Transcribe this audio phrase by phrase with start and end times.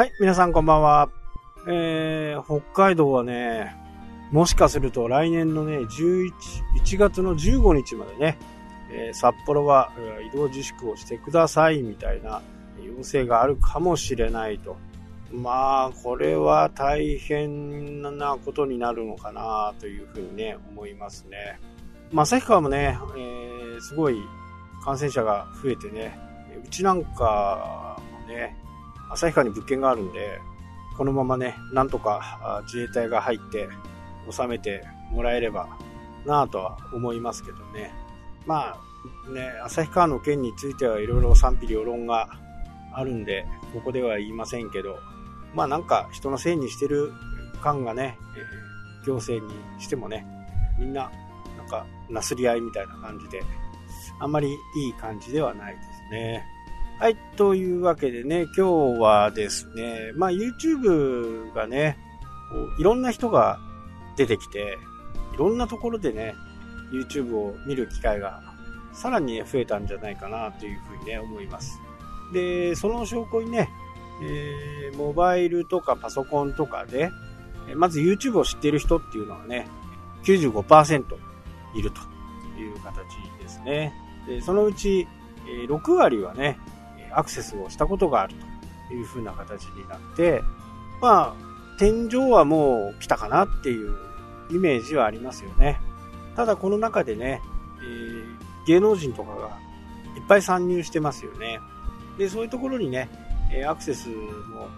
[0.00, 1.10] はい、皆さんこんばんは。
[1.68, 3.76] えー、北海道はね、
[4.32, 6.32] もしかすると来年のね、11、
[6.82, 8.38] 1月の15日までね、
[8.90, 9.92] えー、札幌は
[10.32, 12.40] 移動自粛をしてくださいみたいな
[12.82, 14.78] 要請があるかもしれないと。
[15.30, 21.60] まあ、これは大変なことになるのかなというふうにね、思いますね。
[22.10, 24.16] まあ、旭川もね、えー、すごい
[24.82, 26.18] 感染者が増えてね、
[26.64, 28.56] うちなんかもね、
[29.10, 30.40] 旭川に物件があるんで、
[30.96, 33.68] このままね、なんとか自衛隊が入って
[34.30, 35.68] 収めてもらえれば
[36.26, 37.92] なぁとは思いますけどね。
[38.46, 42.28] まあね、旭川の件についてはいろいろ賛否両論が
[42.92, 44.98] あるんで、ここでは言いませんけど、
[45.54, 47.12] まあなんか人のせいにしてる
[47.62, 50.26] 感がね、え、行政にしてもね、
[50.78, 51.10] みんな
[51.56, 53.42] なんかなすり合いみたいな感じで、
[54.18, 56.44] あんまりいい感じではないですね。
[57.00, 61.96] はい、というわけでね、今日はですね、まあ YouTube がね、
[62.78, 63.58] いろんな人が
[64.18, 64.76] 出てきて、
[65.32, 66.34] いろんなところでね、
[66.92, 68.42] YouTube を見る機会が
[68.92, 71.80] さらに、ね、増えたんじゃないかなというふうにね、思います。
[72.34, 73.70] で、その証拠にね、
[74.22, 77.10] えー、モバイルとかパソコンとかで、
[77.76, 79.68] まず YouTube を知っている人っていうのはね、
[80.24, 81.04] 95%
[81.76, 82.00] いると
[82.60, 83.06] いう形
[83.40, 83.94] ですね。
[84.26, 85.08] でそのうち
[85.46, 86.58] え6割はね、
[87.12, 88.34] アクセスをしたことがある
[88.88, 90.42] という風な形になって、
[91.00, 93.96] まあ、天井はもう来たかなっていう
[94.50, 95.80] イメージはありますよね。
[96.36, 97.40] ただこの中でね、
[97.82, 99.58] えー、芸能人とかが
[100.16, 101.60] いっぱい参入してますよね。
[102.18, 103.08] で、そういうところにね、
[103.66, 104.68] アクセスも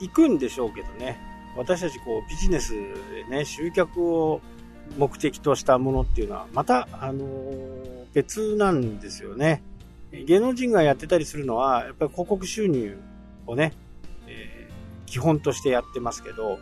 [0.00, 1.20] 行くんでしょうけどね、
[1.56, 4.40] 私たちこうビジネスでね、集客を
[4.98, 7.24] 目的としたものっていうのは、また、あの、
[8.12, 9.62] 別なんですよね。
[10.12, 12.98] 芸能人がやってたりするのは、やっぱり広告収入
[13.46, 13.72] をね、
[14.26, 16.58] えー、基本としてやってますけど、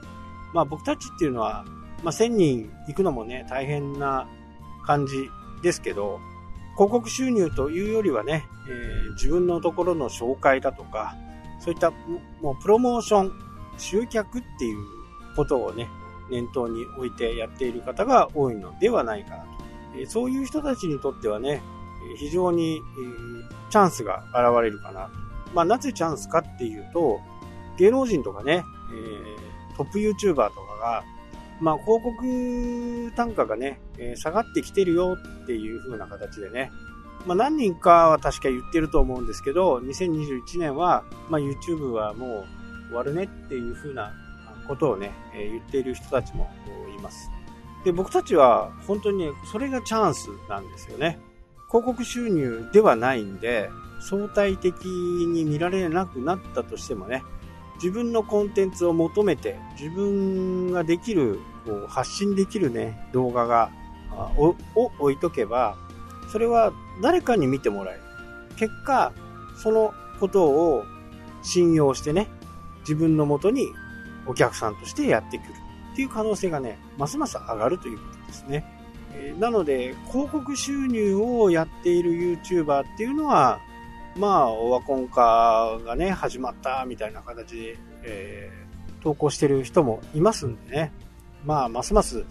[0.53, 1.65] まあ僕たちっていうのは、
[2.03, 4.27] まあ1000人行くのもね、大変な
[4.87, 5.29] 感じ
[5.63, 6.21] ですけど、
[6.75, 11.17] 広告収入というよりはね、えー、自分のところの紹介だとか、
[11.61, 11.91] そういった
[12.41, 13.33] もうプロモーション、
[13.79, 14.79] 集客っていう
[15.37, 15.89] ことをね、
[16.31, 20.11] 念頭に置いてやっている方が多いのではないかなと。
[20.11, 21.63] そういう人たちにとってはね、
[22.17, 22.81] 非常に、
[23.71, 25.11] チャンスが現れるかな。
[25.55, 27.21] まあ、なぜチャンスかっていうと、
[27.79, 30.51] 芸能人とかね、え、トップ YouTuber とか
[30.81, 31.05] が、
[31.61, 36.71] まあ、広告単価がね、え、下がってきてるよっていう風な形でね、
[37.27, 42.45] まあ、何人かは確か言ってると思うんですけど、2021年は、まあ、YouTube はもう
[42.89, 44.13] 終わるねっていう風な
[44.69, 46.51] ことをね、え、言っている人たちも
[46.97, 47.31] います。
[47.85, 51.19] で、僕たちは本当にね、それがチャンスなんですよね。
[51.75, 53.69] 広告収入ではないんで、
[53.99, 57.25] 相対的に見られなくなったとしてもね、
[57.83, 63.73] 自分のコンテンツを求めて、自分ができる、こう発信できるね、動画が、
[64.37, 64.55] を
[65.01, 65.77] 置いとけば、
[66.31, 68.03] それは誰かに見てもらえる。
[68.57, 69.13] 結果、
[69.61, 70.85] そのことを
[71.43, 72.29] 信用してね、
[72.83, 73.67] 自分のもとに
[74.29, 75.49] お客さんとしてやってくる
[75.93, 78.65] っていう可能性がね、ますます上がるということですね。
[79.39, 83.61] なので、広告収入をやっている YouTuber っていうのは、
[84.17, 90.93] まあ、オワコン化がね、始まったみたいな形で、えー、投稿してる人もいますんでね。
[91.45, 92.25] まあ、ますます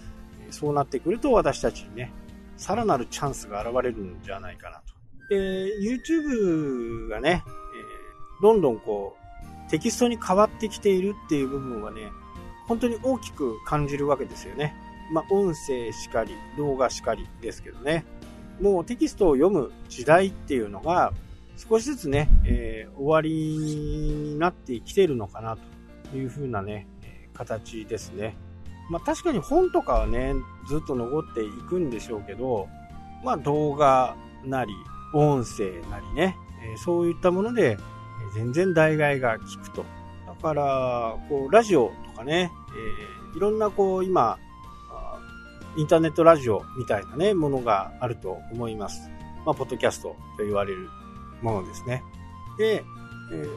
[0.49, 2.11] そうなってくると私たちにね、
[2.57, 4.93] さらなるチャンスが現れるんじゃないかなと。
[5.29, 9.17] で、YouTube がね、えー、どんどんこ
[9.67, 12.01] う、テキストに変わってきているっていう部分はね、
[12.67, 14.75] 本当に大きく感じるわけですよね。
[15.11, 18.05] まあ、音声しかり、動画しかりですけどね。
[18.61, 21.13] もうテキストを読む時代っていうのが、
[21.55, 25.57] 少しずつね、えー、終わりになってきてるのかな
[26.11, 26.87] というふうなね、
[27.33, 28.35] 形ですね。
[28.89, 30.33] まあ確かに本とかはね、
[30.67, 32.67] ずっと残っていくんでしょうけど、
[33.23, 34.73] まあ動画なり、
[35.13, 37.77] 音声なりね、えー、そういったもので
[38.33, 39.85] 全然代替が効くと。
[40.25, 42.51] だから、こう、ラジオとかね、
[43.33, 44.37] えー、いろんなこう、今、
[45.75, 49.09] インターネットラジオみたいなね、ものがあると思います。
[49.45, 50.89] まあ、ポッドキャストと言われる
[51.41, 52.03] ものですね。
[52.57, 52.83] で、
[53.31, 53.47] えー、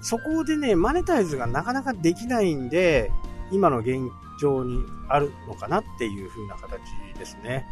[0.00, 3.12] そこでね、マネタイズがなかなかできないんで、
[3.52, 4.00] 今の現
[4.40, 6.80] 状にあるのかなっていう風な形
[7.18, 7.64] ですね。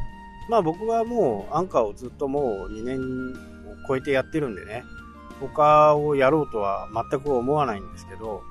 [0.49, 4.85] まあ僕はもうアンカーをずっともう2年を超えてやってるんでね、
[5.41, 8.43] 他をやろうとは全く思わないんですけど、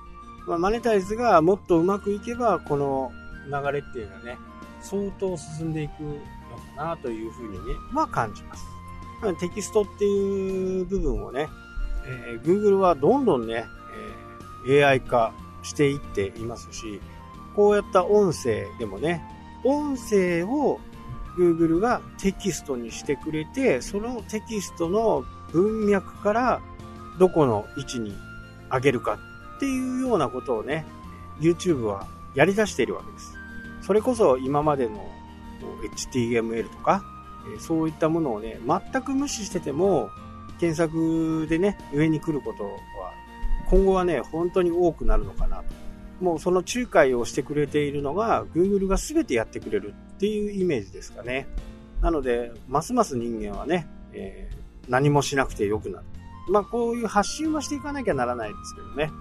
[0.47, 3.11] まあ、マネタイズがもっとうまくいけば、この
[3.51, 4.37] 流れっていうのはね、
[4.81, 6.15] 相当進んでいくの
[6.75, 8.65] かなというふうにね、まあ感じます。
[9.39, 11.49] テキストっていう部分をね、
[12.05, 13.65] えー、Google はどんどんね、
[14.67, 17.01] え AI 化していっていますし、
[17.55, 19.21] こうやった音声でもね、
[19.63, 20.79] 音声を
[21.37, 26.61] Google がテキストにしてくれて、そのテキストの文脈から
[27.19, 28.15] どこの位置に
[28.71, 29.19] 上げるか
[29.57, 30.85] っていうようなことをね、
[31.39, 33.38] YouTube はやり出しているわけです。
[33.89, 35.03] それこそ今までの
[35.95, 37.03] HTML とか、
[37.57, 40.11] そういったものをね、全く無視してても、
[40.59, 42.69] 検索でね、上に来ることは、
[43.67, 45.63] 今後はね、本当に多くなるのかなと。
[46.21, 51.47] もうその仲介をしてくれているのが、Google が全てやってくれるっていうイメージですかね。
[51.99, 56.05] なので、ますます人間はね、えー、何もしなくてよくなる。
[56.47, 59.11] まあ、こういう発信はしていかなきゃならないですけどね。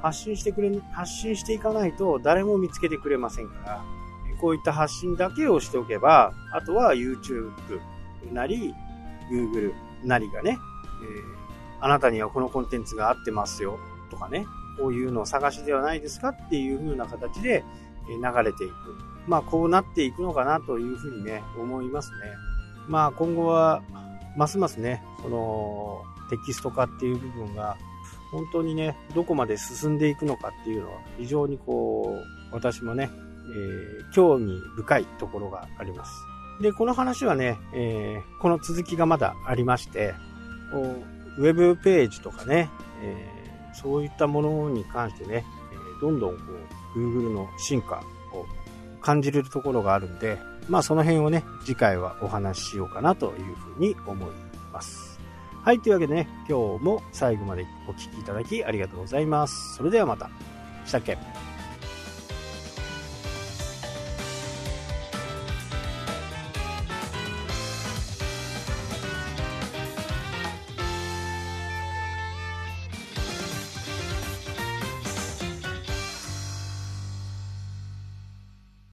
[0.00, 3.84] 発信してくれ、発信していかないと誰も見つけてくれませんから、
[4.44, 7.50] こういった発信だけをしておけば、あとは YouTube
[8.30, 8.74] なり、
[9.32, 9.72] Google
[10.04, 10.58] なりがね、
[11.80, 13.78] えー、あなたにはこのコンテンツが合ってますよ
[14.10, 14.44] とかね、
[14.78, 17.64] こういうのを探しではないですかっていう風な形で
[18.06, 18.74] 流れていく。
[19.26, 22.16] まあこうなっていくのかなというふうにね、思いますね。
[22.86, 23.82] まあ今後は、
[24.36, 27.78] ますますね、このテキスト化っていう部分が
[28.30, 32.18] 本当にね、どこまで進んでいくのかっていうのは非常にこ
[32.52, 33.08] う、私もね、
[33.50, 36.12] えー、興味深いところがあります。
[36.60, 40.14] で、この話はね、えー、この続きがまだありまして、
[41.38, 42.70] ウェブページとかね、
[43.02, 46.42] えー、そういったものに関してね、えどんどんこ
[46.94, 48.02] う、Google の進化
[48.32, 48.46] を
[49.00, 50.38] 感じるところがあるんで、
[50.68, 54.30] まあその辺をね、次回はお話ししようかなというふうに思い
[54.72, 55.18] ます。
[55.64, 59.74] はい、というわけでね、今日も最後までお聴きいただきありがとうございます。
[59.76, 60.30] それではまた。
[60.86, 61.18] したっけ？